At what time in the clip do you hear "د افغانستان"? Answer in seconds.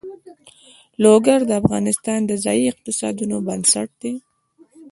1.45-2.19